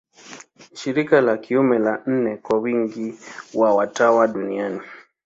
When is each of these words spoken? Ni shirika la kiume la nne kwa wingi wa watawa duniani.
Ni 0.69 0.77
shirika 0.77 1.21
la 1.21 1.37
kiume 1.37 1.79
la 1.79 2.01
nne 2.05 2.37
kwa 2.37 2.59
wingi 2.59 3.15
wa 3.53 3.75
watawa 3.75 4.27
duniani. 4.27 4.81